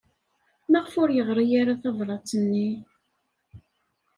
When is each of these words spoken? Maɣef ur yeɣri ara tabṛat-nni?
Maɣef 0.71 0.93
ur 1.01 1.09
yeɣri 1.15 1.45
ara 1.61 1.81
tabṛat-nni? 1.81 2.67